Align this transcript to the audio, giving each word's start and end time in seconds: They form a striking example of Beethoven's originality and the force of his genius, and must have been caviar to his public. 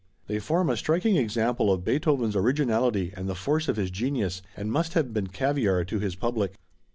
They 0.25 0.39
form 0.39 0.67
a 0.71 0.77
striking 0.77 1.15
example 1.17 1.71
of 1.71 1.83
Beethoven's 1.85 2.35
originality 2.35 3.13
and 3.15 3.29
the 3.29 3.35
force 3.35 3.67
of 3.67 3.75
his 3.77 3.91
genius, 3.91 4.41
and 4.57 4.71
must 4.71 4.93
have 4.95 5.13
been 5.13 5.27
caviar 5.27 5.85
to 5.85 5.99
his 5.99 6.15
public. 6.15 6.55